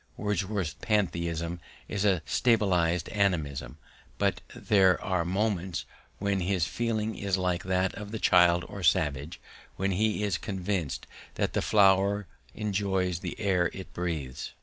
Wordsworth's 0.17 0.73
pantheism 0.81 1.59
is 1.87 2.03
a 2.05 2.23
subtilized 2.25 3.07
animism, 3.15 3.77
but 4.17 4.41
there 4.55 4.99
are 4.99 5.23
moments 5.23 5.85
when 6.17 6.39
his 6.39 6.65
feeling 6.65 7.15
is 7.15 7.37
like 7.37 7.63
that 7.65 7.93
of 7.93 8.09
the 8.09 8.17
child 8.17 8.65
or 8.67 8.81
savage 8.81 9.39
when 9.75 9.91
he 9.91 10.23
is 10.23 10.39
convinced 10.39 11.05
that 11.35 11.53
the 11.53 11.61
flower 11.61 12.25
enjoys 12.55 13.19
the 13.19 13.39
air 13.39 13.69
it 13.73 13.93
breathes. 13.93 14.53